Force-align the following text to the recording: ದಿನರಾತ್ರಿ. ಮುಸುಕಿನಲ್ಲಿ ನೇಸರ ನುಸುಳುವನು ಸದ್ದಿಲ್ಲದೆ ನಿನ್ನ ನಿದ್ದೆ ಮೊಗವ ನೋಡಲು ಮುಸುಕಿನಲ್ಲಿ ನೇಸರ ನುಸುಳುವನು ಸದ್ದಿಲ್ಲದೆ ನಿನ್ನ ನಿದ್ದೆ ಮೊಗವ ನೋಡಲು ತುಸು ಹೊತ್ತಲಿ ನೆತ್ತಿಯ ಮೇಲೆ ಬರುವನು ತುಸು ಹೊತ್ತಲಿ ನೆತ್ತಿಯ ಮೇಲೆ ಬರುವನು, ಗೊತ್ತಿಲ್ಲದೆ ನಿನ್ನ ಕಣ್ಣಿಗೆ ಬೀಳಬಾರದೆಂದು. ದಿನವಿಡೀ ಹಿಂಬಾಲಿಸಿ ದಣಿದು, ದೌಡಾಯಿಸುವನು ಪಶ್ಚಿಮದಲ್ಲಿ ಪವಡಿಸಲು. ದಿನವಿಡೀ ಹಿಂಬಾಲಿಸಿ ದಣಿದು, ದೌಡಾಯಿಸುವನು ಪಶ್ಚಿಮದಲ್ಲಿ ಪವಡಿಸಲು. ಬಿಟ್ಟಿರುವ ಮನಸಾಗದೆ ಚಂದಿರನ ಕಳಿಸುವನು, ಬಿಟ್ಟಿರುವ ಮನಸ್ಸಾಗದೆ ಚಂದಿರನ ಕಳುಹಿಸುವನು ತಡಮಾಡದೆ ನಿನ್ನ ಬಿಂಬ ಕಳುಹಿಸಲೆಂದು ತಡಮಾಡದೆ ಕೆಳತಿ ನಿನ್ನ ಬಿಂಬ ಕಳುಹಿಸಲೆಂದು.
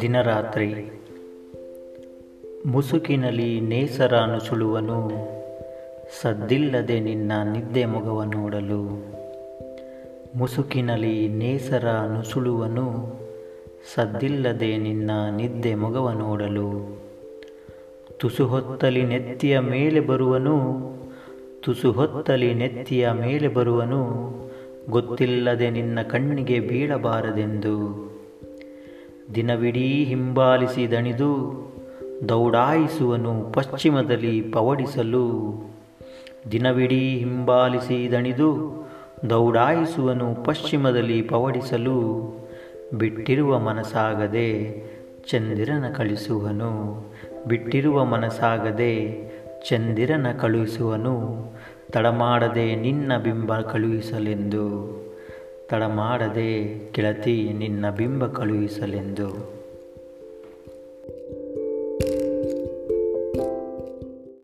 ದಿನರಾತ್ರಿ. 0.00 0.74
ಮುಸುಕಿನಲ್ಲಿ 2.66 3.60
ನೇಸರ 3.60 4.14
ನುಸುಳುವನು 4.16 5.10
ಸದ್ದಿಲ್ಲದೆ 6.22 7.00
ನಿನ್ನ 7.00 7.32
ನಿದ್ದೆ 7.52 7.84
ಮೊಗವ 7.84 8.24
ನೋಡಲು 8.24 8.82
ಮುಸುಕಿನಲ್ಲಿ 10.38 11.28
ನೇಸರ 11.28 11.88
ನುಸುಳುವನು 11.88 12.92
ಸದ್ದಿಲ್ಲದೆ 13.94 14.76
ನಿನ್ನ 14.76 15.10
ನಿದ್ದೆ 15.36 15.74
ಮೊಗವ 15.74 16.10
ನೋಡಲು 16.10 17.00
ತುಸು 18.18 18.46
ಹೊತ್ತಲಿ 18.46 19.02
ನೆತ್ತಿಯ 19.02 19.58
ಮೇಲೆ 19.58 20.00
ಬರುವನು 20.00 20.90
ತುಸು 21.62 21.92
ಹೊತ್ತಲಿ 21.92 22.54
ನೆತ್ತಿಯ 22.54 23.10
ಮೇಲೆ 23.10 23.48
ಬರುವನು, 23.48 24.00
ಗೊತ್ತಿಲ್ಲದೆ 24.90 25.70
ನಿನ್ನ 25.70 26.02
ಕಣ್ಣಿಗೆ 26.02 26.60
ಬೀಳಬಾರದೆಂದು. 26.60 28.10
ದಿನವಿಡೀ 29.34 30.04
ಹಿಂಬಾಲಿಸಿ 30.04 30.90
ದಣಿದು, 30.90 31.60
ದೌಡಾಯಿಸುವನು 32.28 33.52
ಪಶ್ಚಿಮದಲ್ಲಿ 33.52 34.42
ಪವಡಿಸಲು. 34.42 35.54
ದಿನವಿಡೀ 36.52 37.18
ಹಿಂಬಾಲಿಸಿ 37.18 38.10
ದಣಿದು, 38.10 38.80
ದೌಡಾಯಿಸುವನು 39.30 40.44
ಪಶ್ಚಿಮದಲ್ಲಿ 40.44 41.22
ಪವಡಿಸಲು. 41.22 42.30
ಬಿಟ್ಟಿರುವ 42.94 43.58
ಮನಸಾಗದೆ 43.58 44.82
ಚಂದಿರನ 45.30 45.84
ಕಳಿಸುವನು, 45.96 47.04
ಬಿಟ್ಟಿರುವ 47.46 48.04
ಮನಸ್ಸಾಗದೆ 48.04 48.94
ಚಂದಿರನ 49.68 50.26
ಕಳುಹಿಸುವನು 50.40 51.46
ತಡಮಾಡದೆ 51.92 52.74
ನಿನ್ನ 52.74 53.18
ಬಿಂಬ 53.18 53.60
ಕಳುಹಿಸಲೆಂದು 53.60 54.90
ತಡಮಾಡದೆ 55.68 56.78
ಕೆಳತಿ 56.92 57.52
ನಿನ್ನ 57.52 57.90
ಬಿಂಬ 57.90 58.26
ಕಳುಹಿಸಲೆಂದು. 58.26 59.59